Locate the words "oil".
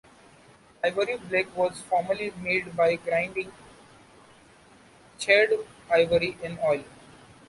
6.57-6.83